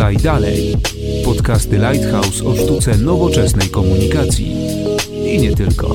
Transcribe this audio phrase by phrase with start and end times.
[0.00, 0.76] Dalej.
[1.24, 4.56] Podcasty Lighthouse o sztuce nowoczesnej komunikacji.
[5.24, 5.94] I nie tylko.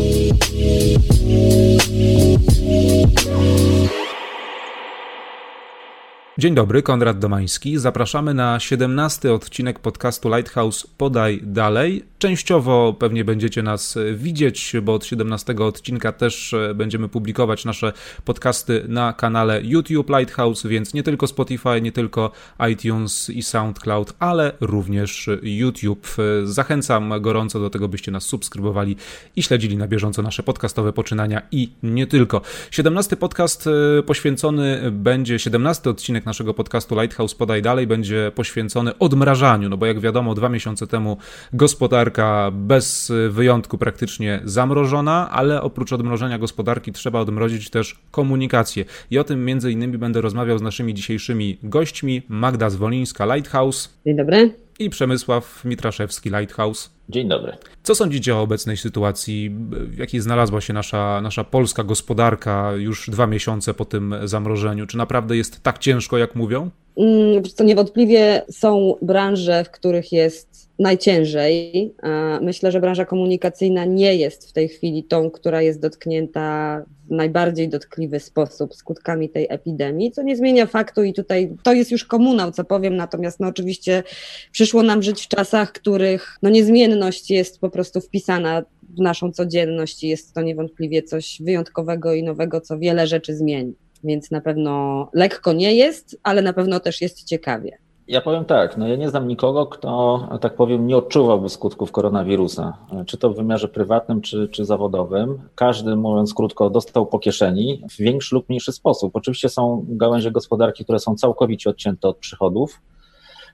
[6.38, 7.78] Dzień dobry, Konrad Domański.
[7.78, 12.06] Zapraszamy na 17 odcinek podcastu Lighthouse Podaj Dalej.
[12.20, 17.94] Częściowo pewnie będziecie nas widzieć, bo od 17 odcinka też e, będziemy publikować nasze
[18.26, 22.32] podcasty na kanale YouTube Lighthouse, więc nie tylko Spotify, nie tylko
[22.72, 26.08] iTunes i SoundCloud, ale również YouTube.
[26.44, 28.96] Zachęcam gorąco do tego, byście nas subskrybowali
[29.36, 32.42] i śledzili na bieżąco nasze podcastowe poczynania i nie tylko.
[32.72, 39.70] 17 podcast e, poświęcony będzie, 17 odcinek naszego podcastu Lighthouse Podaj Dalej będzie poświęcony odmrażaniu,
[39.70, 41.18] no bo jak wiadomo, dwa miesiące temu
[41.54, 48.86] gospodarka bez wyjątku praktycznie zamrożona, ale oprócz odmrożenia gospodarki trzeba odmrozić też komunikację.
[49.12, 53.90] I o tym między innymi będę rozmawiał z naszymi dzisiejszymi gośćmi, Magda Zwolińska, Lighthouse.
[54.06, 54.65] Dzień dobry.
[54.80, 56.90] I Przemysław Mitraszewski, Lighthouse.
[57.10, 57.58] Dzień dobry.
[57.84, 63.28] Co sądzicie o obecnej sytuacji, w jakiej znalazła się nasza, nasza polska gospodarka już dwa
[63.28, 64.88] miesiące po tym zamrożeniu?
[64.88, 66.70] Czy naprawdę jest tak ciężko, jak mówią?
[66.96, 71.94] To mm, niewątpliwie są branże, w których jest najciężej.
[72.42, 78.20] Myślę, że branża komunikacyjna nie jest w tej chwili tą, która jest dotknięta najbardziej dotkliwy
[78.20, 82.64] sposób skutkami tej epidemii, co nie zmienia faktu i tutaj to jest już komunał, co
[82.64, 84.04] powiem, natomiast no oczywiście
[84.52, 90.04] przyszło nam żyć w czasach, których no niezmienność jest po prostu wpisana w naszą codzienność
[90.04, 93.74] i jest to niewątpliwie coś wyjątkowego i nowego, co wiele rzeczy zmieni.
[94.04, 97.85] Więc na pewno lekko nie jest, ale na pewno też jest ciekawie.
[98.08, 102.78] Ja powiem tak, no ja nie znam nikogo, kto, tak powiem, nie odczuwałby skutków koronawirusa,
[103.06, 105.40] czy to w wymiarze prywatnym, czy, czy zawodowym.
[105.56, 109.16] Każdy, mówiąc krótko, dostał po kieszeni w większy lub mniejszy sposób.
[109.16, 112.82] Oczywiście są gałęzie gospodarki, które są całkowicie odcięte od przychodów.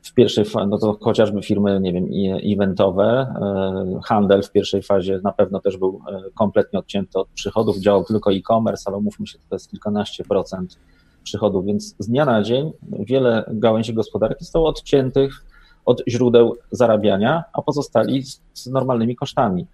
[0.04, 2.08] W pierwszej fazie, no to chociażby firmy, nie wiem,
[2.54, 7.78] eventowe, e, handel w pierwszej fazie na pewno też był e, kompletnie odcięty od przychodów,
[7.78, 10.80] działał tylko e-commerce, ale mówmy się, to jest kilkanaście procent
[11.24, 15.46] przychodów, więc z dnia na dzień wiele gałęzi gospodarki zostało odciętych
[15.86, 19.68] od źródeł zarabiania, a pozostali z, z normalnymi kosztami.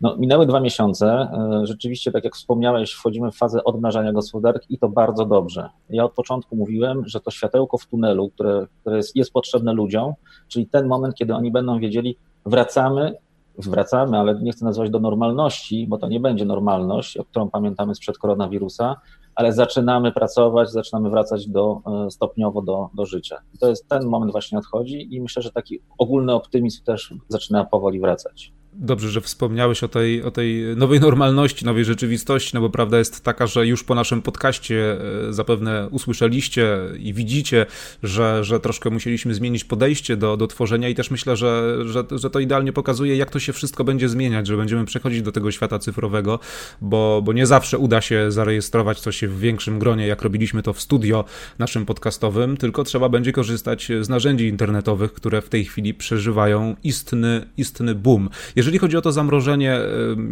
[0.00, 1.06] No, minęły dwa miesiące.
[1.06, 5.68] E, rzeczywiście, tak jak wspomniałeś, wchodzimy w fazę odmrażania gospodarki i to bardzo dobrze.
[5.90, 10.12] Ja od początku mówiłem, że to światełko w tunelu, które, które jest, jest potrzebne ludziom,
[10.48, 13.14] czyli ten moment, kiedy oni będą wiedzieli, wracamy,
[13.58, 17.94] wracamy, ale nie chcę nazwać do normalności, bo to nie będzie normalność, o którą pamiętamy
[17.94, 18.96] sprzed koronawirusa,
[19.34, 23.38] ale zaczynamy pracować, zaczynamy wracać do, e, stopniowo do, do życia.
[23.54, 27.64] I to jest ten moment właśnie nadchodzi i myślę, że taki ogólny optymizm też zaczyna
[27.64, 32.70] powoli wracać dobrze, że wspomniałeś o tej, o tej nowej normalności, nowej rzeczywistości, no bo
[32.70, 34.96] prawda jest taka, że już po naszym podcaście
[35.28, 37.66] e, zapewne usłyszeliście i widzicie,
[38.02, 42.30] że, że troszkę musieliśmy zmienić podejście do, do tworzenia i też myślę, że, że, że
[42.30, 45.78] to idealnie pokazuje, jak to się wszystko będzie zmieniać, że będziemy przechodzić do tego świata
[45.78, 46.38] cyfrowego,
[46.80, 50.80] bo, bo nie zawsze uda się zarejestrować coś w większym gronie, jak robiliśmy to w
[50.80, 51.24] studio
[51.58, 57.46] naszym podcastowym, tylko trzeba będzie korzystać z narzędzi internetowych, które w tej chwili przeżywają istny,
[57.56, 58.28] istny boom.
[58.62, 59.78] Jeżeli chodzi o to zamrożenie,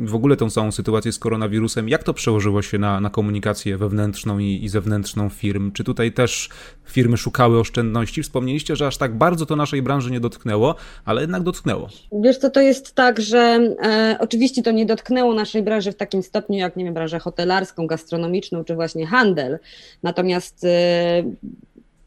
[0.05, 4.39] w ogóle tą całą sytuację z koronawirusem, jak to przełożyło się na, na komunikację wewnętrzną
[4.39, 5.73] i, i zewnętrzną firm?
[5.73, 6.49] Czy tutaj też
[6.85, 8.23] firmy szukały oszczędności?
[8.23, 10.75] Wspomnieliście, że aż tak bardzo to naszej branży nie dotknęło,
[11.05, 11.89] ale jednak dotknęło.
[12.13, 13.39] Wiesz co, to jest tak, że
[13.83, 17.87] e, oczywiście to nie dotknęło naszej branży w takim stopniu, jak nie wiem, branżę hotelarską,
[17.87, 19.59] gastronomiczną, czy właśnie handel.
[20.03, 21.23] Natomiast e,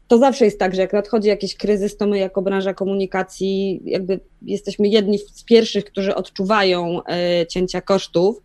[0.08, 4.20] to zawsze jest tak, że jak nadchodzi jakiś kryzys, to my jako branża komunikacji jakby
[4.42, 8.42] jesteśmy jedni z pierwszych, którzy odczuwają e, cięcia kosztów.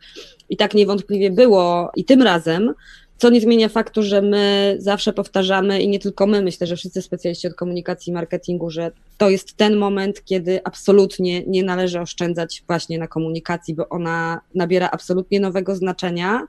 [0.49, 2.73] I tak niewątpliwie było i tym razem,
[3.17, 7.01] co nie zmienia faktu, że my zawsze powtarzamy i nie tylko my, myślę, że wszyscy
[7.01, 12.63] specjaliści od komunikacji i marketingu, że to jest ten moment, kiedy absolutnie nie należy oszczędzać
[12.67, 16.47] właśnie na komunikacji, bo ona nabiera absolutnie nowego znaczenia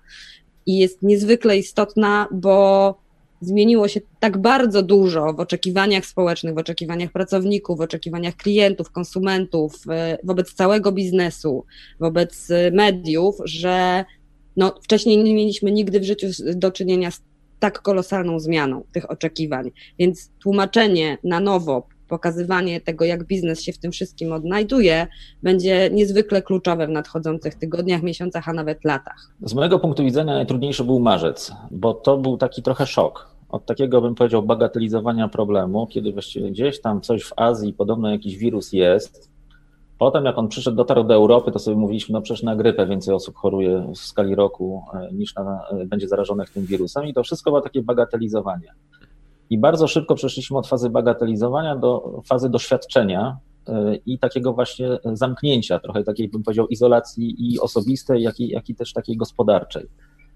[0.66, 2.94] i jest niezwykle istotna, bo
[3.40, 9.74] zmieniło się tak bardzo dużo w oczekiwaniach społecznych, w oczekiwaniach pracowników, w oczekiwaniach klientów, konsumentów,
[9.90, 11.64] e, wobec całego biznesu,
[12.00, 14.04] wobec e, mediów, że
[14.56, 17.22] no, wcześniej nie mieliśmy nigdy w życiu do czynienia z
[17.58, 19.70] tak kolosalną zmianą tych oczekiwań.
[19.98, 25.06] Więc tłumaczenie na nowo, pokazywanie tego, jak biznes się w tym wszystkim odnajduje,
[25.42, 29.30] będzie niezwykle kluczowe w nadchodzących tygodniach, miesiącach, a nawet latach.
[29.42, 33.30] Z mojego punktu widzenia najtrudniejszy był marzec, bo to był taki trochę szok.
[33.48, 38.36] Od takiego, bym powiedział, bagatelizowania problemu, kiedy właściwie gdzieś tam coś w Azji, podobno jakiś
[38.36, 39.30] wirus jest.
[39.98, 43.14] Potem, jak on przyszedł, dotarł do Europy, to sobie mówiliśmy, no przecież na grypę więcej
[43.14, 47.22] osób choruje w skali roku e, niż na, e, będzie zarażonych tym wirusem, i to
[47.22, 48.72] wszystko było takie bagatelizowanie.
[49.50, 53.38] I bardzo szybko przeszliśmy od fazy bagatelizowania do fazy doświadczenia
[53.68, 58.68] e, i takiego właśnie zamknięcia, trochę takiej, bym powiedział, izolacji i osobistej, jak i, jak
[58.68, 59.86] i też takiej gospodarczej.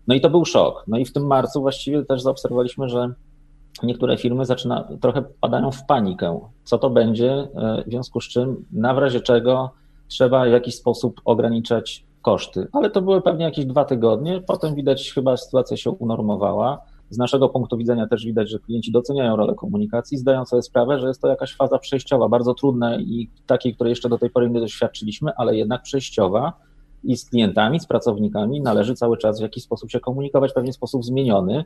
[0.07, 0.85] No i to był szok.
[0.89, 3.15] No i w tym marcu właściwie też zaobserwowaliśmy, że
[3.83, 6.41] niektóre firmy zaczyna, trochę padają w panikę.
[6.65, 9.71] Co to będzie, e, w związku z czym, na razie czego
[10.09, 12.67] trzeba w jakiś sposób ograniczać koszty.
[12.73, 16.81] Ale to były pewnie jakieś dwa tygodnie, potem widać chyba sytuacja się unormowała.
[17.11, 21.09] Z naszego punktu widzenia też widać, że klienci doceniają rolę komunikacji, zdają sobie sprawę, że
[21.09, 24.61] jest to jakaś faza przejściowa, bardzo trudna i takiej, której jeszcze do tej pory nie
[24.61, 26.53] doświadczyliśmy, ale jednak przejściowa
[27.05, 30.75] i z klientami, z pracownikami należy cały czas w jakiś sposób się komunikować, pewnie w
[30.75, 31.65] sposób zmieniony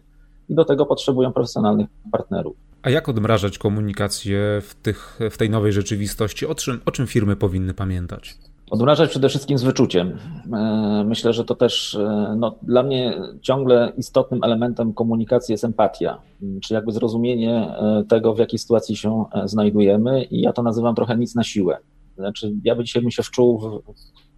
[0.48, 2.56] i do tego potrzebują profesjonalnych partnerów.
[2.82, 6.46] A jak odmrażać komunikację w, tych, w tej nowej rzeczywistości?
[6.46, 8.38] O czym, o czym firmy powinny pamiętać?
[8.70, 10.18] Odmrażać przede wszystkim z wyczuciem.
[10.52, 16.22] E, myślę, że to też e, no, dla mnie ciągle istotnym elementem komunikacji jest empatia,
[16.62, 21.16] czy jakby zrozumienie e, tego, w jakiej sytuacji się znajdujemy i ja to nazywam trochę
[21.16, 21.78] nic na siłę.
[22.16, 23.82] Znaczy, ja by dzisiaj bym się wczuł, w,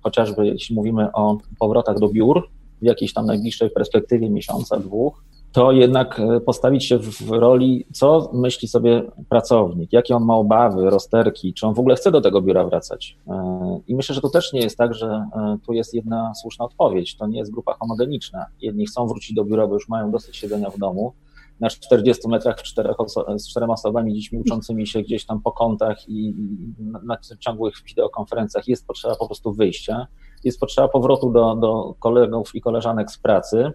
[0.03, 2.49] chociażby jeśli mówimy o powrotach do biur,
[2.82, 8.31] w jakiejś tam najbliższej perspektywie miesiąca, dwóch, to jednak e, postawić się w roli, co
[8.32, 12.43] myśli sobie pracownik, jakie on ma obawy, rozterki, czy on w ogóle chce do tego
[12.43, 13.19] biura wracać.
[13.29, 16.64] E, I myślę, że to też nie jest tak, że e, tu jest jedna słuszna
[16.64, 17.17] odpowiedź.
[17.17, 18.47] To nie jest grupa homogeniczna.
[18.61, 21.12] Jedni chcą wrócić do biura, bo już mają dosyć siedzenia w domu.
[21.61, 22.56] Na 40 metrach
[22.99, 26.35] oso z czterema osobami, dziećmi uczącymi się gdzieś tam po kątach i
[26.79, 30.06] na ciągłych wideokonferencjach jest potrzeba po prostu wyjścia,
[30.44, 33.73] jest potrzeba powrotu do, do kolegów i koleżanek z pracy,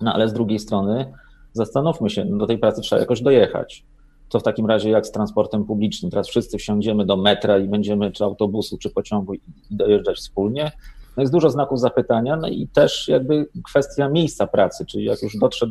[0.00, 1.12] no ale z drugiej strony
[1.52, 3.84] zastanówmy się, do tej pracy trzeba jakoś dojechać.
[4.28, 6.10] To w takim razie jak z transportem publicznym?
[6.10, 9.40] Teraz wszyscy wsiądziemy do metra i będziemy, czy autobusu, czy pociągu i
[9.70, 10.72] dojeżdżać wspólnie.
[11.16, 15.38] No jest dużo znaków zapytania, no i też jakby kwestia miejsca pracy, czyli jak już
[15.38, 15.66] dotrze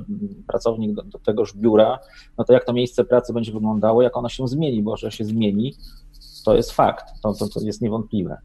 [0.47, 1.99] pracownik do, do tegoż biura,
[2.37, 5.25] no to jak to miejsce pracy będzie wyglądało, jak ono się zmieni, bo że się
[5.25, 5.75] zmieni,
[6.45, 8.37] to jest fakt, to, to, to jest niewątpliwe.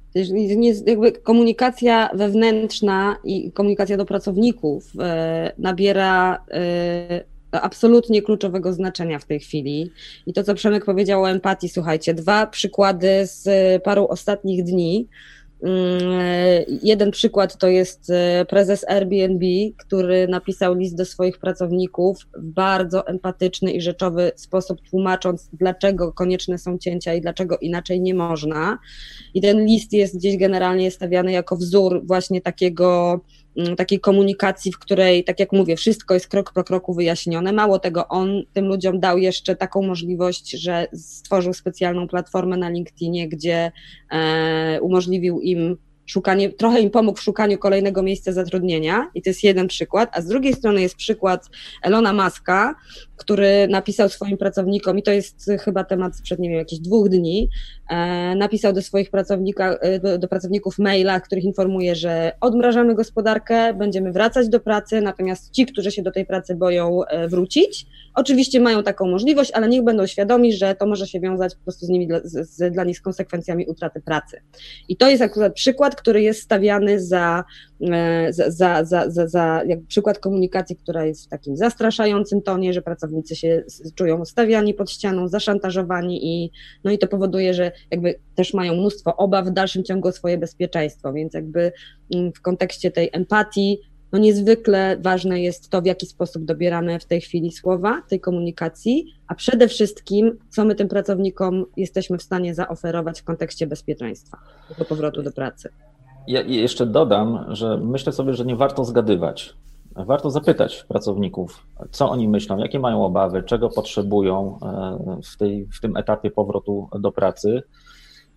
[0.86, 9.40] Jakby komunikacja wewnętrzna i komunikacja do pracowników e, nabiera e, absolutnie kluczowego znaczenia w tej
[9.40, 9.90] chwili.
[10.26, 13.48] I to, co Przemek powiedział o empatii, słuchajcie, dwa przykłady z
[13.82, 15.08] paru ostatnich dni.
[15.62, 19.46] Mm, jeden przykład to jest e, prezes Airbnb,
[19.78, 26.58] który napisał list do swoich pracowników w bardzo empatyczny i rzeczowy sposób, tłumacząc, dlaczego konieczne
[26.58, 28.78] są cięcia i dlaczego inaczej nie można.
[29.34, 33.20] I ten list jest gdzieś generalnie stawiany jako wzór właśnie takiego
[33.76, 37.52] takiej komunikacji, w której, tak jak mówię, wszystko jest krok po kroku wyjaśnione.
[37.52, 43.28] Mało tego, on tym ludziom dał jeszcze taką możliwość, że stworzył specjalną platformę na LinkedInie,
[43.28, 43.72] gdzie
[44.10, 45.76] e, umożliwił im
[46.10, 50.20] szukanie, trochę im pomógł w szukaniu kolejnego miejsca zatrudnienia i to jest jeden przykład, a
[50.20, 51.46] z drugiej strony jest przykład
[51.82, 52.74] Elona Muska,
[53.20, 57.48] który napisał swoim pracownikom, i to jest chyba temat sprzed, nie wiem, jakichś dwóch dni,
[57.90, 63.74] e, napisał do swoich pracownika, e, do, do pracowników maila, których informuje, że odmrażamy gospodarkę,
[63.74, 68.60] będziemy wracać do pracy, natomiast ci, którzy się do tej pracy boją e, wrócić, oczywiście
[68.60, 71.88] mają taką możliwość, ale niech będą świadomi, że to może się wiązać po prostu z
[71.88, 74.40] nimi, z, z, dla nich z konsekwencjami utraty pracy.
[74.88, 77.44] I to jest akurat przykład, który jest stawiany za,
[78.30, 82.82] za, za, za, za, za jak przykład komunikacji, która jest w takim zastraszającym tonie, że
[82.82, 86.50] pracownicy się czują stawiani pod ścianą, zaszantażowani i,
[86.84, 90.38] no i to powoduje, że jakby też mają mnóstwo obaw w dalszym ciągu o swoje
[90.38, 91.72] bezpieczeństwo, więc jakby
[92.14, 93.78] mm, w kontekście tej empatii
[94.12, 99.14] no niezwykle ważne jest to, w jaki sposób dobieramy w tej chwili słowa, tej komunikacji,
[99.26, 104.38] a przede wszystkim, co my tym pracownikom jesteśmy w stanie zaoferować w kontekście bezpieczeństwa,
[104.78, 105.68] do powrotu do pracy.
[106.26, 109.54] Ja jeszcze dodam, że myślę sobie, że nie warto zgadywać.
[109.96, 115.80] Warto zapytać pracowników, co oni myślą, jakie mają obawy, czego potrzebują e, w, tej, w
[115.80, 117.62] tym etapie powrotu do pracy.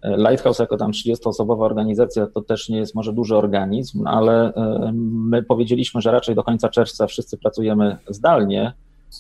[0.02, 4.92] E, Lighthouse jako tam 30-osobowa organizacja to też nie jest może duży organizm, ale e,
[5.14, 8.74] my powiedzieliśmy, że raczej do końca czerwca wszyscy pracujemy zdalnie,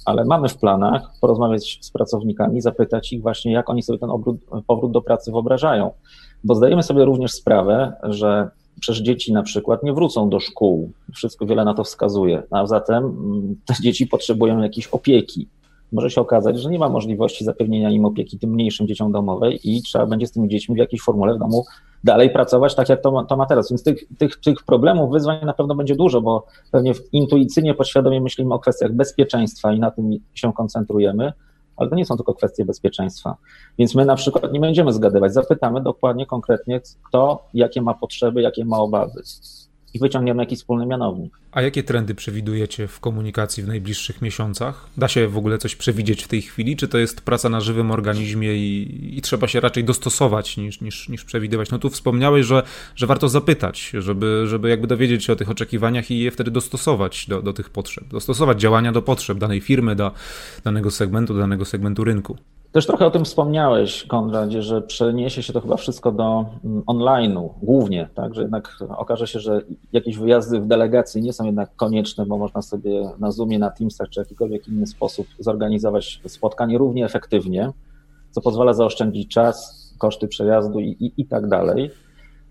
[0.05, 4.37] ale mamy w planach porozmawiać z pracownikami, zapytać ich właśnie, jak oni sobie ten obrót,
[4.67, 5.91] powrót do pracy wyobrażają.
[6.43, 10.91] Bo zdajemy sobie również sprawę, że Przecież dzieci na przykład nie wrócą do szkół.
[11.13, 12.43] Wszystko wiele na to wskazuje.
[12.51, 15.47] A zatem mm, te dzieci potrzebują jakiejś opieki.
[15.91, 19.81] Może się okazać, że nie ma możliwości zapewnienia im opieki tym mniejszym dzieciom domowej i
[19.81, 21.65] trzeba będzie z tymi dziećmi w jakiejś formule w domu
[22.03, 23.69] dalej pracować, tak jak to ma, to ma teraz.
[23.69, 28.53] Więc tych, tych, tych problemów, wyzwań na pewno będzie dużo, bo pewnie intuicyjnie, podświadomie myślimy
[28.53, 31.33] o kwestiach bezpieczeństwa i na tym się koncentrujemy
[31.77, 33.37] ale to nie są tylko kwestie bezpieczeństwa.
[33.77, 38.65] Więc my na przykład nie będziemy zgadywać, zapytamy dokładnie, konkretnie, kto jakie ma potrzeby, jakie
[38.65, 39.21] ma obawy.
[39.93, 41.33] I wyciągniemy jakiś wspólny mianownik.
[41.51, 44.87] A jakie trendy przewidujecie w komunikacji w najbliższych miesiącach?
[44.97, 47.91] Da się w ogóle coś przewidzieć w tej chwili, czy to jest praca na żywym
[47.91, 51.71] organizmie i, i trzeba się raczej dostosować niż, niż, niż przewidywać?
[51.71, 52.63] No tu wspomniałeś, że,
[52.95, 57.25] że warto zapytać, żeby, żeby jakby dowiedzieć się o tych oczekiwaniach i je wtedy dostosować
[57.27, 60.11] do, do tych potrzeb, dostosować działania do potrzeb danej firmy, do
[60.63, 62.37] danego segmentu, do danego segmentu rynku.
[62.73, 67.49] Też trochę o tym wspomniałeś, Konradzie, że przeniesie się to chyba wszystko do mm, online'u
[67.61, 69.61] głównie, tak, że jednak okaże się, że
[69.91, 74.09] jakieś wyjazdy w delegacji nie są jednak konieczne, bo można sobie na Zoomie, na Teamsach
[74.09, 77.71] czy jakikolwiek inny sposób zorganizować spotkanie równie efektywnie,
[78.31, 81.91] co pozwala zaoszczędzić czas, koszty przejazdu i, i, i tak dalej.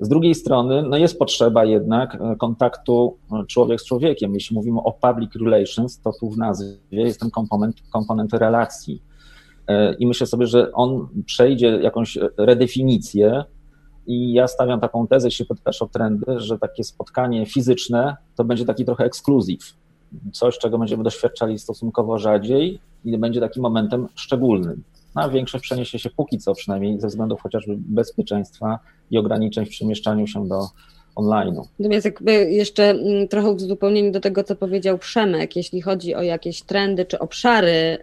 [0.00, 4.34] Z drugiej strony, no jest potrzeba jednak e, kontaktu e, człowiek z człowiekiem.
[4.34, 9.11] Jeśli mówimy o public relations, to tu w nazwie jest ten komponent, komponent relacji
[9.98, 13.44] I myślę sobie, że on przejdzie jakąś redefinicję.
[14.06, 18.64] I ja stawiam taką tezę, jeśli pytasz o trendy, że takie spotkanie fizyczne to będzie
[18.64, 19.58] taki trochę ekskluzyw.
[20.32, 24.82] Coś, czego będziemy doświadczali stosunkowo rzadziej i będzie takim momentem szczególnym.
[25.14, 28.78] No, a większość przeniesie się póki co przynajmniej ze względów chociażby bezpieczeństwa
[29.10, 30.66] i ograniczeń w przemieszczaniu się do,
[31.16, 31.62] online'u.
[31.78, 36.62] Natomiast jakby jeszcze mm, trochę uzupełnienie do tego, co powiedział Przemek, jeśli chodzi o jakieś
[36.62, 38.00] trendy czy obszary e,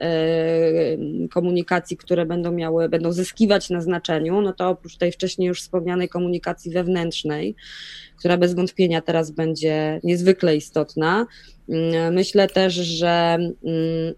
[1.29, 6.09] komunikacji, które będą miały, będą zyskiwać na znaczeniu, no to oprócz tej wcześniej już wspomnianej
[6.09, 7.55] komunikacji wewnętrznej,
[8.19, 11.27] która bez wątpienia teraz będzie niezwykle istotna,
[11.69, 14.13] mm, myślę też, że mm,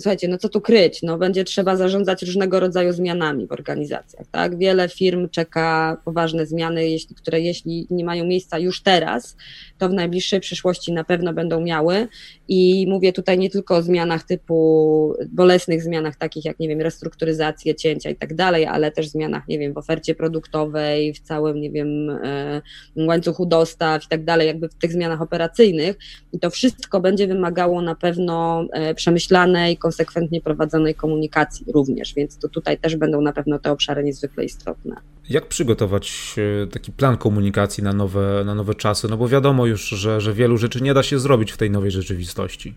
[0.00, 4.58] słuchajcie, no co tu kryć, no będzie trzeba zarządzać różnego rodzaju zmianami w organizacjach, tak?
[4.58, 9.36] Wiele firm czeka poważne zmiany, jeśli, które jeśli nie mają miejsca już teraz,
[9.78, 12.08] to w najbliższej przyszłości na pewno będą miały.
[12.48, 17.74] I mówię tutaj nie tylko o zmianach typu, bolesnych zmianach takich jak, nie wiem, restrukturyzacje,
[17.74, 21.70] cięcia i tak dalej, ale też zmianach, nie wiem, w ofercie produktowej, w całym, nie
[21.70, 22.62] wiem, e,
[22.96, 25.98] łańcuchu dostaw i tak dalej, jakby w tych zmianach operacyjnych.
[26.32, 32.48] I to wszystko będzie wymagało na pewno e, przemyślanej, konsekwentnie prowadzonej komunikacji również, więc to
[32.48, 34.96] tutaj też będą na pewno te obszary niezwykle istotne.
[35.30, 39.08] Jak przygotować e, taki plan komunikacji na nowe, na nowe czasy?
[39.08, 41.90] No bo wiadomo już, że, że wielu rzeczy nie da się zrobić w tej nowej
[41.90, 42.74] rzeczywistości.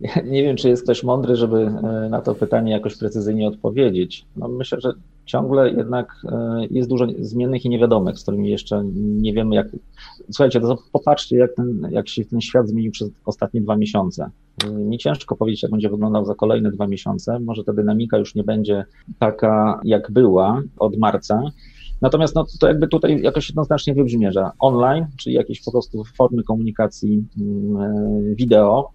[0.32, 4.24] Nie wiem, czy jest ktoś mądry, żeby e, na to pytanie jakoś precyzyjnie odpowiedzieć.
[4.36, 4.92] No myślę, że
[5.26, 9.66] ciągle jednak e, jest dużo zmiennych i niewiadomych, z którymi jeszcze nie wiemy, jak.
[10.30, 14.30] Słuchajcie, to popatrzcie, jak, ten, jak się ten świat zmienił przez ostatnie dwa miesiące.
[14.74, 17.40] Mi ciężko powiedzieć, jak będzie wyglądał za kolejne dwa miesiące.
[17.40, 18.84] Może ta dynamika już nie będzie
[19.18, 21.42] taka, jak była od marca.
[22.00, 26.42] Natomiast no, to jakby tutaj jakoś jednoznacznie wybrzmie, że online, czyli jakieś po prostu formy
[26.42, 28.90] komunikacji mm, e, wideo,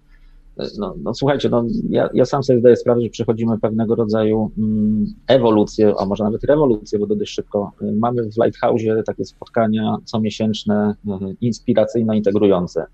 [0.78, 5.06] no, no słuchajcie, no, ja, ja, sam sobie zdaję sprawę, że przechodzimy pewnego rodzaju mm,
[5.26, 7.72] ewolucję, a może nawet rewolucję, bo dość szybko.
[7.98, 12.84] Mamy w Lighthouse takie spotkania comiesięczne, e, inspiracyjno-integrujące.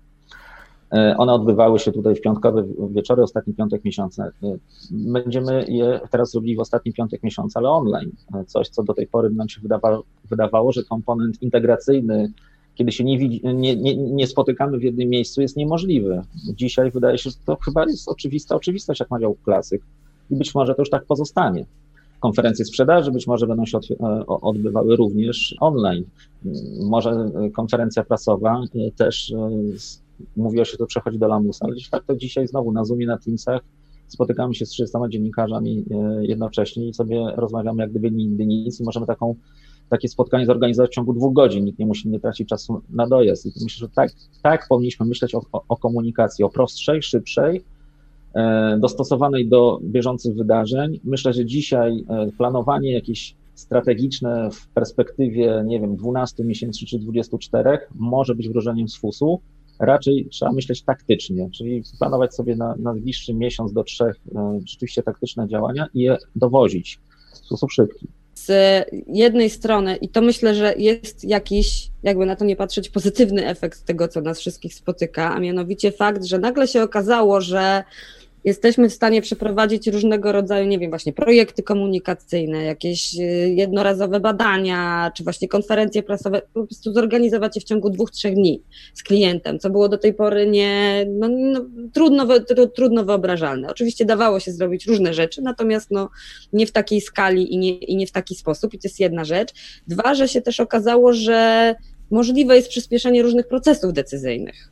[0.93, 4.25] E, one odbywały się tutaj w piątkowe wieczory, ostatni piątek miesiąca.
[4.25, 4.57] E,
[4.91, 8.11] będziemy je teraz robili w ostatni piątek miesiąca, ale online.
[8.33, 12.31] E, coś, co do tej pory nam się wydawało, wydawało że komponent integracyjny,
[12.75, 16.21] kiedy się nie, nie, nie, nie, spotykamy w jednym miejscu, jest niemożliwy.
[16.55, 19.81] Dzisiaj wydaje się, że to chyba jest oczywista oczywistość, jak mawiał klasyk.
[20.29, 21.65] I być może to już tak pozostanie.
[22.19, 23.79] Konferencje sprzedaży być może będą się
[24.27, 26.03] odbywały również online.
[26.89, 28.61] Może konferencja prasowa
[28.95, 29.33] też
[30.37, 33.61] mówiło się, to przechodzi do lamusa, ale de facto dzisiaj znowu na Zoomie, na Teamsach
[34.11, 38.83] spotykamy się z 300 dziennikarzami e, jednocześnie i sobie rozmawiamy jak gdyby nigdy nic i
[38.83, 39.35] możemy taką,
[39.89, 41.65] takie spotkanie zorganizować w ciągu dwóch godzin.
[41.65, 43.45] Nikt nie musi nie tracić czasu na dojazd.
[43.45, 44.11] I myślę, że tak,
[44.43, 47.63] tak powinniśmy myśleć o, o, o komunikacji, o prostszej, szybszej,
[48.35, 50.99] e, dostosowanej do bieżących wydarzeń.
[51.03, 57.79] Myślę, że dzisiaj e, planowanie jakieś strategiczne w perspektywie, nie wiem, 12 miesięcy czy 24
[57.95, 59.41] może być wróżeniem z fusu
[59.81, 65.03] raczej trzeba myśleć taktycznie, czyli planować sobie na, na najbliższy miesiąc do trzech e, rzeczywiście
[65.03, 66.99] taktyczne działania i je dowozić
[67.33, 68.07] w sposób szybki.
[68.33, 68.51] Z
[69.07, 73.85] jednej strony, i to myślę, że jest jakiś, jakby na to nie patrzeć, pozytywny efekt
[73.85, 77.83] tego, co nas wszystkich spotyka, a mianowicie fakt, że nagle się okazało, że
[78.43, 85.11] jesteśmy w stanie przeprowadzić różnego rodzaju, nie wiem, właśnie projekty komunikacyjne, jakieś y, jednorazowe badania,
[85.15, 89.59] czy właśnie konferencje prasowe, po prostu zorganizować je w ciągu dwóch, trzech dni z klientem,
[89.59, 92.27] co było do tej pory nie, no, no, trudno,
[92.75, 93.69] trudno wyobrażalne.
[93.69, 96.09] Oczywiście dawało się zrobić różne rzeczy, natomiast no,
[96.53, 99.25] nie w takiej skali i nie, i nie w taki sposób, i to jest jedna
[99.25, 99.53] rzecz.
[99.87, 101.75] Dwa, że się też okazało, że
[102.11, 104.71] możliwe jest przyspieszenie różnych procesów decyzyjnych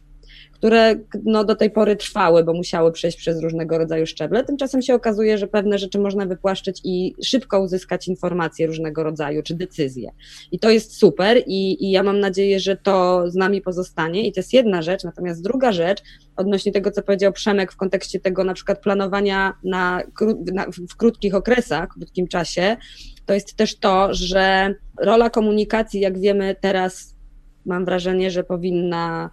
[0.59, 4.43] które no, do tej pory trwały, bo musiały przejść przez różnego rodzaju szczeble.
[4.43, 9.55] Tymczasem się okazuje, że pewne rzeczy można wypłaszczyć i szybko uzyskać informacje różnego rodzaju, czy
[9.55, 10.11] decyzje.
[10.51, 14.31] I to jest super i, i ja mam nadzieję, że to z nami pozostanie i
[14.31, 16.03] to jest jedna rzecz, natomiast druga rzecz,
[16.35, 20.03] odnośnie tego, co powiedział Przemek w kontekście tego na przykład planowania na,
[20.53, 22.77] na, w krótkich okresach, w krótkim czasie,
[23.25, 27.15] to jest też to, że rola komunikacji, jak wiemy teraz,
[27.65, 29.29] mam wrażenie, że powinna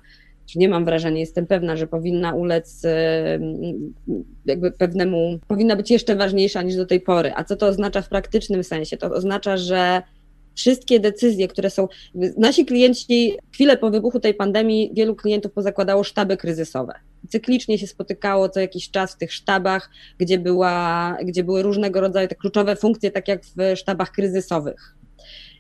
[0.47, 2.83] czy nie mam wrażenia, jestem pewna, że powinna ulec
[4.47, 7.33] jakby pewnemu, powinna być jeszcze ważniejsza niż do tej pory.
[7.37, 8.97] A co to oznacza w praktycznym sensie?
[8.97, 10.03] To oznacza, że
[10.55, 11.89] wszystkie decyzje, które są.
[12.37, 16.93] Nasi klienci, chwilę po wybuchu tej pandemii, wielu klientów pozakładało sztaby kryzysowe.
[17.29, 22.29] Cyklicznie się spotykało co jakiś czas w tych sztabach, gdzie, była, gdzie były różnego rodzaju
[22.29, 24.97] te kluczowe funkcje, tak jak w sztabach kryzysowych.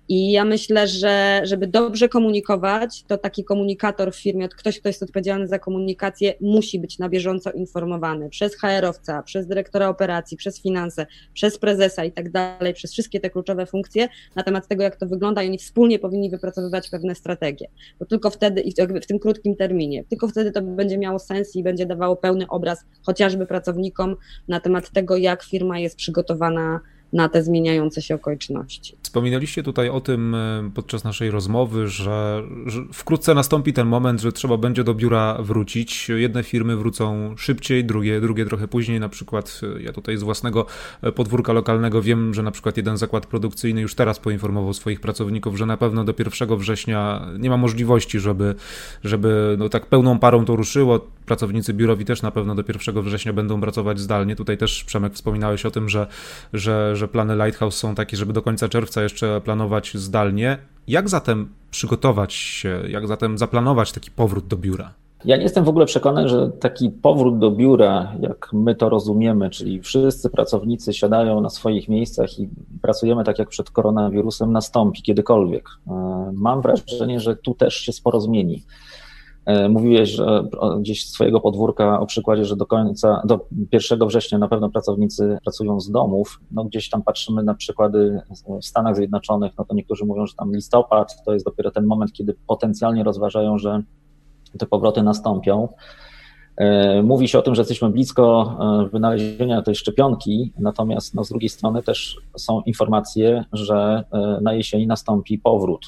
[0.08, 5.02] I ja myślę, że żeby dobrze komunikować, to taki komunikator w firmie, ktoś, kto jest
[5.02, 11.06] odpowiedzialny za komunikację, musi być na bieżąco informowany przez HR-owca, przez dyrektora operacji, przez finanse,
[11.34, 15.06] przez prezesa i tak dalej, przez wszystkie te kluczowe funkcje na temat tego, jak to
[15.06, 17.68] wygląda i oni wspólnie powinni wypracowywać pewne strategie.
[17.98, 21.62] Bo tylko wtedy, jakby w tym krótkim terminie, tylko wtedy to będzie miało sens i
[21.62, 24.16] będzie dawało pełny obraz chociażby pracownikom
[24.48, 26.80] na temat tego, jak firma jest przygotowana
[27.12, 28.96] na te zmieniające się okoliczności.
[29.02, 34.32] Wspominaliście tutaj o tym e, podczas naszej rozmowy, że, że, wkrótce nastąpi ten moment, że
[34.32, 36.08] trzeba będzie do biura wrócić.
[36.08, 39.00] Jedne firmy wrócą szybciej, drugie, drugie trochę później.
[39.00, 40.66] Na przykład e, ja tutaj z własnego
[41.02, 45.56] e, podwórka lokalnego wiem, że na przykład jeden zakład produkcyjny już teraz poinformował swoich pracowników,
[45.56, 48.54] że na pewno do 1 września nie ma możliwości, żeby,
[49.04, 51.15] żeby no tak pełną parą to ruszyło.
[51.26, 54.36] Pracownicy biurowi też na pewno do 1 września będą pracować zdalnie.
[54.36, 56.06] Tutaj też Przemek wspominałeś o tym, że,
[56.52, 60.58] że, że plany Lighthouse są takie, żeby do końca czerwca jeszcze planować zdalnie.
[60.88, 64.94] Jak zatem przygotować się, jak zatem zaplanować taki powrót do biura?
[65.24, 69.50] Ja nie jestem w ogóle przekonany, że taki powrót do biura, jak my to rozumiemy,
[69.50, 72.48] czyli wszyscy pracownicy siadają na swoich miejscach i
[72.82, 75.68] pracujemy tak jak przed koronawirusem, nastąpi kiedykolwiek.
[75.86, 78.62] E, mam wrażenie, że tu też się sporo zmieni.
[79.46, 80.44] E, mówiłeś że
[80.80, 85.38] gdzieś z swojego podwórka o przykładzie, że do końca, do 1 września na pewno pracownicy
[85.44, 86.40] pracują z domów.
[86.50, 88.20] No gdzieś tam patrzymy na przykłady
[88.60, 92.12] w Stanach Zjednoczonych, no to niektórzy mówią, że tam listopad to jest dopiero ten moment,
[92.12, 93.82] kiedy potencjalnie rozważają, że
[94.58, 95.68] te powroty nastąpią.
[96.56, 101.28] E, mówi się o tym, że jesteśmy blisko e, wynalezienia tej szczepionki, natomiast no, z
[101.28, 104.04] drugiej strony też są informacje, że
[104.42, 105.86] na jesieni nastąpi powrót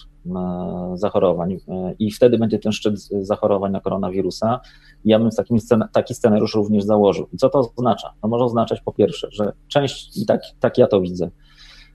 [0.95, 1.57] zachorowań
[1.99, 4.61] i wtedy będzie ten szczyt zachorowań na koronawirusa.
[5.05, 5.59] Ja bym takim
[5.93, 7.29] taki scenariusz również założył.
[7.33, 8.15] I co to oznacza?
[8.23, 11.31] No może oznaczać po pierwsze, że część, i tak, tak ja to widzę,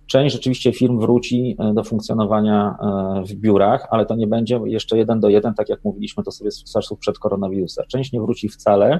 [0.07, 4.97] część rzeczywiście firm wróci e, do funkcjonowania e, w biurach, ale to nie będzie jeszcze
[4.97, 7.83] jeden do jeden, tak jak mówiliśmy to sobie z czasów przed koronawirusa.
[7.87, 8.99] Część nie wróci wcale,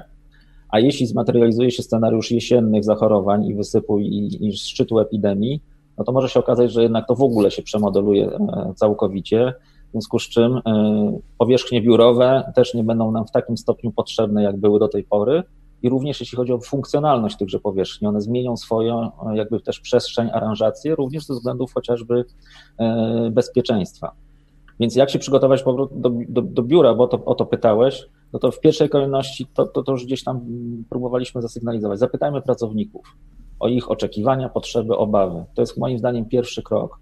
[0.68, 5.60] a jeśli zmaterializuje się scenariusz jesiennych zachorowań i wysypu i, i szczytu epidemii,
[5.98, 9.54] no to może się okazać, że jednak to w ogóle się przemodeluje e, całkowicie,
[9.88, 10.60] w związku z czym
[11.38, 15.42] powierzchnie biurowe też nie będą nam w takim stopniu potrzebne, jak były do tej pory.
[15.84, 20.30] I również jeśli chodzi o funkcjonalność tychże powierzchni, one zmienią swoją e, jakby też przestrzeń,
[20.32, 22.24] aranżację, również ze względów chociażby
[23.30, 24.12] bezpieczeństwa.
[24.80, 28.38] Więc jak się przygotować powrót do, do, do biura, bo to, o to pytałeś, no
[28.38, 30.40] to w pierwszej kolejności to, to, to już gdzieś tam
[30.90, 31.98] próbowaliśmy zasygnalizować.
[31.98, 33.16] Zapytajmy pracowników,
[33.60, 35.44] o ich oczekiwania, potrzeby, obawy.
[35.54, 36.98] To jest moim zdaniem pierwszy krok.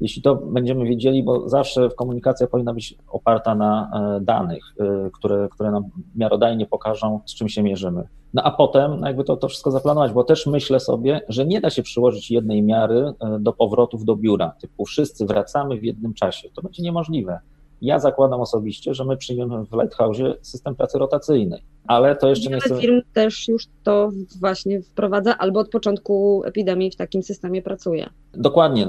[0.00, 5.48] Jeśli to będziemy wiedzieli, bo zawsze komunikacja powinna być oparta na e, danych, e, które,
[5.52, 8.08] które nam miarodajnie pokażą, z czym się mierzymy.
[8.34, 11.60] No a potem no jakby to, to wszystko zaplanować, bo też myślę sobie, że nie
[11.60, 16.14] da się przyłożyć jednej miary e, do powrotów do biura, typu wszyscy wracamy w jednym
[16.14, 16.48] czasie.
[16.54, 17.40] To będzie niemożliwe.
[17.82, 22.62] Ja zakładam osobiście, że my przyjmiemy w Lighthouse system pracy rotacyjnej, ale to jeszcze Wiele
[22.66, 22.80] nie jest...
[22.80, 28.10] firm też już to właśnie wprowadza, albo od początku epidemii w takim systemie pracuje.
[28.32, 28.86] Dokładnie.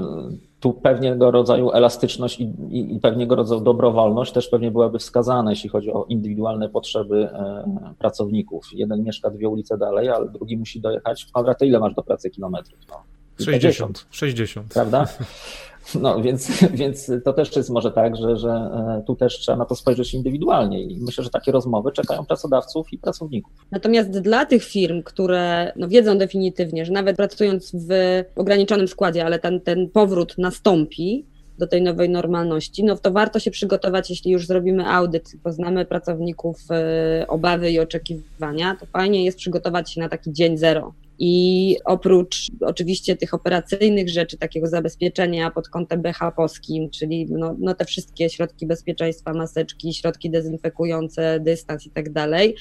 [0.60, 5.68] Tu pewnego rodzaju elastyczność i, i, i pewnego rodzaju dobrowolność też pewnie byłaby wskazane, jeśli
[5.68, 8.66] chodzi o indywidualne potrzeby e, pracowników.
[8.72, 11.26] Jeden mieszka dwie ulice dalej, ale drugi musi dojechać.
[11.34, 12.78] Dobra, to ile masz do pracy kilometrów?
[12.90, 13.02] No,
[13.44, 14.06] 60.
[14.10, 14.72] 60.
[14.74, 15.06] Prawda?
[15.94, 16.48] No więc,
[16.80, 20.14] więc to też jest może tak, że, że e, tu też trzeba na to spojrzeć
[20.14, 23.52] indywidualnie i myślę, że takie rozmowy czekają pracodawców i pracowników.
[23.70, 29.38] Natomiast dla tych firm, które no, wiedzą definitywnie, że nawet pracując w ograniczonym składzie, ale
[29.38, 31.26] ten, ten powrót nastąpi,
[31.58, 36.58] do tej nowej normalności, no to warto się przygotować, jeśli już zrobimy audyt, poznamy pracowników,
[36.70, 42.46] e, obawy i oczekiwania, to fajnie jest przygotować się na taki dzień zero, I oprócz
[42.60, 48.66] oczywiście tych operacyjnych rzeczy, takiego zabezpieczenia pod kątem BHP-owskim, czyli no, no te wszystkie środki
[48.66, 52.56] bezpieczeństwa, maseczki, środki dezynfekujące, dystans i tak dalej,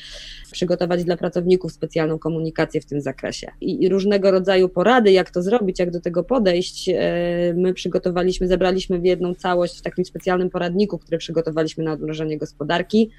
[0.51, 3.47] przygotować dla pracowników specjalną komunikację w tym zakresie.
[3.61, 8.47] I, I, różnego rodzaju porady, jak to zrobić, jak do tego podejść, e, my przygotowaliśmy,
[8.47, 13.11] zebraliśmy w jedną całość w takim specjalnym poradniku, który przygotowaliśmy na odmrożenie gospodarki.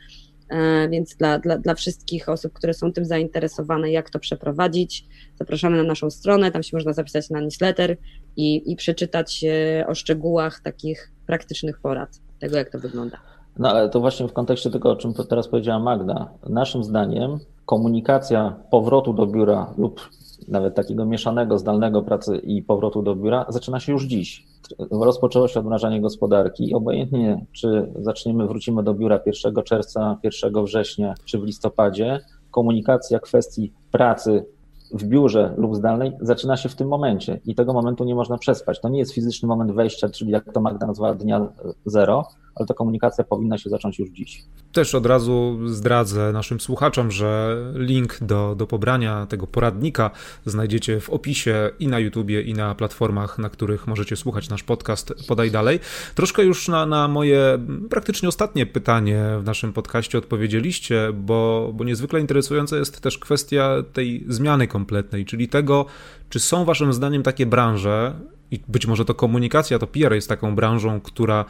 [0.50, 5.04] E, więc dla, dla, dla wszystkich osób, które są tym zainteresowane, jak to przeprowadzić,
[5.38, 7.96] zapraszamy na naszą stronę, tam się można zapisać na newsletter
[8.36, 13.18] i, i przeczytać e, o szczegółach takich praktycznych porad, tego jak to wygląda.
[13.58, 18.56] No ale to właśnie w kontekście tego, o czym teraz powiedziała Magda, naszym zdaniem komunikacja
[18.70, 20.10] powrotu do biura lub
[20.48, 24.46] nawet takiego mieszanego, zdalnego pracy i powrotu do biura zaczyna się już dziś.
[24.90, 26.74] Rozpoczęło się odmrażanie gospodarki.
[26.74, 33.72] Obojętnie, czy zaczniemy, wrócimy do biura 1 czerwca, 1 września, czy w listopadzie, komunikacja kwestii
[33.92, 34.44] pracy
[34.92, 38.80] w biurze lub zdalnej zaczyna się w tym momencie i tego momentu nie można przespać.
[38.80, 41.48] To nie jest fizyczny moment wejścia, czyli jak to Magda nazwała dnia
[41.86, 44.42] zero, ale ta komunikacja powinna się zacząć już dziś.
[44.72, 50.10] Też od razu zdradzę naszym słuchaczom, że link do, do pobrania tego poradnika
[50.46, 55.14] znajdziecie w opisie i na YouTubie, i na platformach, na których możecie słuchać nasz podcast
[55.28, 55.80] Podaj Dalej.
[56.14, 57.58] Troszkę już na, na moje
[57.90, 64.24] praktycznie ostatnie pytanie w naszym podcaście odpowiedzieliście, bo, bo niezwykle interesująca jest też kwestia tej
[64.28, 65.86] zmiany kompletnej, czyli tego,
[66.28, 68.14] czy są waszym zdaniem takie branże,
[68.50, 71.44] i być może to komunikacja, to PR jest taką branżą, która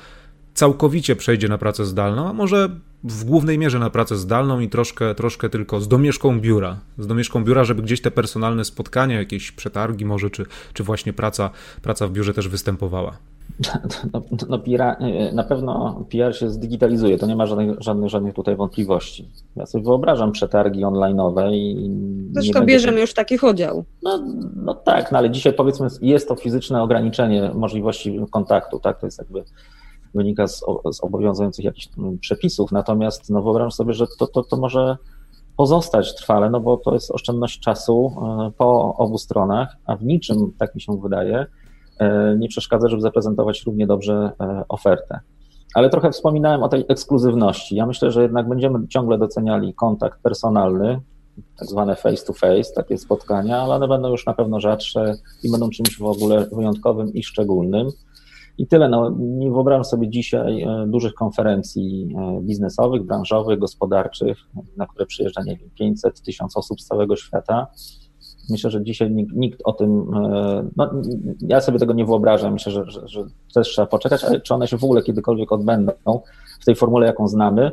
[0.58, 2.68] całkowicie przejdzie na pracę zdalną, a może
[3.04, 6.76] w głównej mierze na pracę zdalną i troszkę, troszkę tylko z domieszką biura.
[6.98, 11.50] Z domieszką biura, żeby gdzieś te personalne spotkania, jakieś przetargi może, czy, czy właśnie praca,
[11.82, 13.12] praca w biurze też występowała.
[14.12, 14.96] No, no, PR,
[15.32, 19.28] na pewno PR się zdigitalizuje, to nie ma żadnych, żadnych, żadnych tutaj wątpliwości.
[19.56, 21.90] Ja sobie wyobrażam przetargi online'owe i.
[22.32, 23.84] Zresztą bierzemy już taki udział.
[24.02, 24.22] No,
[24.56, 29.00] no tak, no ale dzisiaj powiedzmy jest to fizyczne ograniczenie możliwości kontaktu, tak?
[29.00, 29.44] To jest jakby
[30.14, 34.56] wynika z, z obowiązujących jakichś mm, przepisów, natomiast no wyobrażam sobie, że to, to, to
[34.56, 34.96] może
[35.56, 40.52] pozostać trwale, no bo to jest oszczędność czasu e, po obu stronach, a w niczym,
[40.58, 41.46] tak mi się wydaje,
[41.98, 45.20] e, nie przeszkadza, żeby zaprezentować równie dobrze e, ofertę.
[45.74, 47.76] Ale trochę wspominałem o tej ekskluzywności.
[47.76, 51.00] Ja myślę, że jednak będziemy ciągle doceniali kontakt personalny,
[51.58, 55.50] tak zwane face to face, takie spotkania, ale one będą już na pewno rzadsze i
[55.50, 57.88] będą czymś w ogóle wyjątkowym i szczególnym.
[58.58, 58.88] I tyle.
[58.88, 64.38] No, nie wyobrażam sobie dzisiaj e, dużych konferencji e, biznesowych, branżowych, gospodarczych,
[64.76, 67.66] na które przyjeżdża, nie wiem, 500 tysiąc osób z całego świata.
[68.50, 70.90] Myślę, że dzisiaj nikt, nikt o tym, e, no,
[71.40, 72.52] ja sobie tego nie wyobrażam.
[72.52, 75.92] Myślę, że, że, że też trzeba poczekać, ale czy one się w ogóle kiedykolwiek odbędą
[76.60, 77.72] w tej formule, jaką znamy,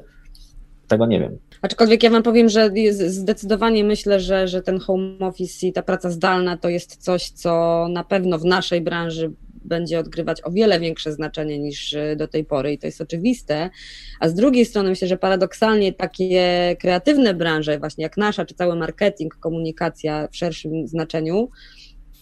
[0.87, 1.37] tego nie wiem.
[1.61, 6.09] Aczkolwiek ja Wam powiem, że zdecydowanie myślę, że, że ten home office i ta praca
[6.09, 9.31] zdalna to jest coś, co na pewno w naszej branży
[9.65, 13.69] będzie odgrywać o wiele większe znaczenie niż e, do tej pory i to jest oczywiste.
[14.19, 18.75] A z drugiej strony myślę, że paradoksalnie takie kreatywne branże, właśnie jak nasza, czy cały
[18.75, 21.49] marketing, komunikacja w szerszym znaczeniu,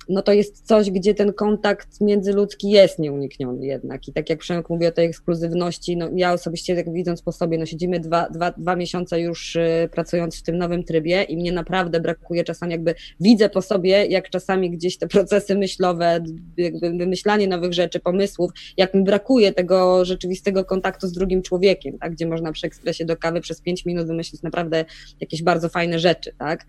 [0.10, 4.08] no to jest coś, gdzie ten kontakt międzyludzki jest nieunikniony jednak.
[4.08, 7.58] I tak jak Przemek mówi o tej ekskluzywności, no ja osobiście tak widząc po sobie,
[7.58, 11.52] no siedzimy dwa, dwa, dwa miesiące już y, pracując w tym nowym trybie i mnie
[11.52, 16.24] naprawdę brakuje czasami jakby, widzę po sobie, jak czasami gdzieś te procesy myślowe,
[16.58, 22.12] jakby wymyślanie nowych rzeczy, pomysłów, jak mi brakuje tego rzeczywistego kontaktu z drugim człowiekiem, tak,
[22.12, 24.86] gdzie można przy ekspresie do kawy przez pięć minut wymyślić naprawdę
[25.20, 26.66] jakieś bardzo fajne rzeczy, tak.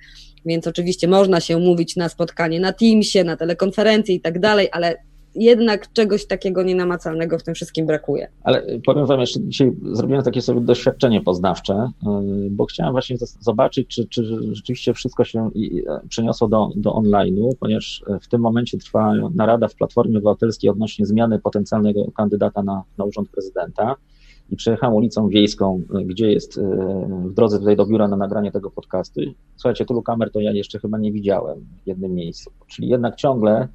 [0.47, 4.97] Więc oczywiście można się umówić na spotkanie na Teamsie, na telekonferencję i tak dalej, ale
[5.35, 8.29] jednak czegoś takiego nienamacalnego w tym wszystkim brakuje.
[8.43, 11.91] Ale powiem Wam jeszcze, dzisiaj zrobiłem takie sobie doświadczenie poznawcze,
[12.47, 15.51] y, bo chciałem właśnie zobaczyć, czy, czy rzeczywiście wszystko się
[16.09, 21.39] przeniosło do, do online'u, ponieważ w tym momencie trwa narada w Platformie Obywatelskiej odnośnie zmiany
[21.39, 23.97] potencjalnego kandydata na, na urząd prezydenta
[24.51, 26.63] i przejechałem ulicą wiejską, gdzie jest e,
[27.29, 29.21] w drodze tutaj do biura na nagranie tego podcastu.
[29.57, 32.51] Słuchajcie, tylu kamer to ja jeszcze chyba nie widziałem w jednym miejscu.
[32.67, 33.69] Czyli jednak ciągle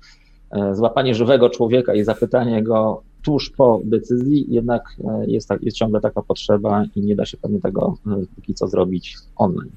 [0.51, 5.77] e, złapanie żywego człowieka i zapytanie go tuż po decyzji, jednak e, jest, tak, jest
[5.77, 7.97] ciągle taka potrzeba i nie da się pewnie tego
[8.35, 9.71] póki co zrobić online.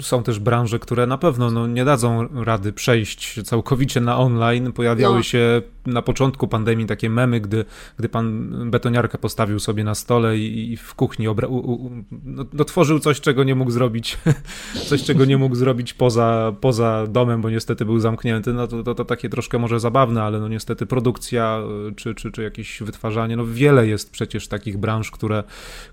[0.00, 4.72] Są też branże, które na pewno no, nie dadzą rady przejść całkowicie na online.
[4.72, 5.22] Pojawiały no.
[5.22, 7.64] się na początku pandemii takie memy, gdy,
[7.98, 11.90] gdy pan betoniarkę postawił sobie na stole i, i w kuchni obra- u, u,
[12.24, 14.18] no, no, tworzył coś, czego nie mógł zrobić,
[14.88, 18.94] coś, czego nie mógł zrobić poza, poza domem, bo niestety był zamknięty, no to, to,
[18.94, 21.62] to takie troszkę może zabawne, ale no niestety produkcja
[21.96, 25.44] czy, czy, czy jakieś wytwarzanie, no wiele jest przecież takich branż, które,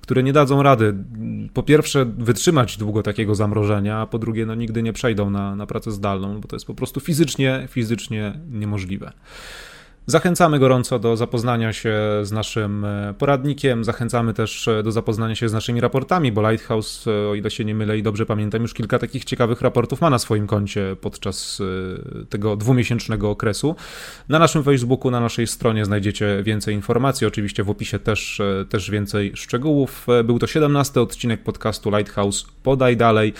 [0.01, 0.95] które nie dadzą rady
[1.53, 5.65] po pierwsze wytrzymać długo takiego zamrożenia, a po drugie no nigdy nie przejdą na, na
[5.65, 9.11] pracę zdalną, bo to jest po prostu fizycznie, fizycznie niemożliwe.
[10.09, 11.93] Zachęcamy gorąco do zapoznania się
[12.23, 17.07] z naszym e, poradnikiem, zachęcamy też e, do zapoznania się z naszymi raportami, bo Lighthouse,
[17.07, 20.09] e, o ile się nie mylę i dobrze pamiętam, już kilka takich ciekawych raportów ma
[20.09, 21.61] na swoim koncie podczas
[22.29, 23.75] tego dwumiesięcznego okresu.
[24.29, 29.31] Na naszym Facebooku, na naszej stronie znajdziecie więcej informacji, oczywiście w opisie też, też więcej
[29.35, 30.07] szczegółów.
[30.23, 33.33] Był to 17 odcinek podcastu Lighthouse Podaj Dalej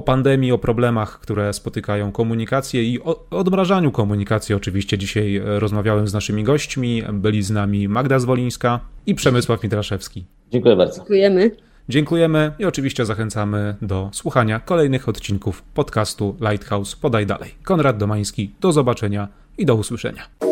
[0.00, 4.54] o pandemii, o problemach, które spotykają komunikację i o odmrażaniu komunikacji.
[4.54, 7.02] Oczywiście dzisiaj e, rozmawiałem z naszymi gośćmi.
[7.12, 10.24] Byli z nami Magda Zwolińska i Przemysław Mitraszewski.
[10.50, 10.96] Dziękuję bardzo.
[10.96, 11.50] Dziękujemy.
[11.88, 17.50] Dziękujemy i oczywiście zachęcamy do słuchania kolejnych odcinków podcastu Lighthouse Podaj Dalej.
[17.62, 20.49] Konrad Domański, do zobaczenia i do usłyszenia.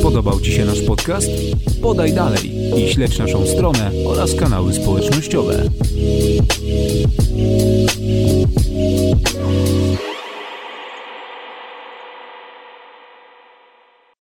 [0.00, 1.30] Spodobał Ci się nasz podcast?
[1.82, 5.70] Podaj dalej i śledź naszą stronę oraz kanały społecznościowe.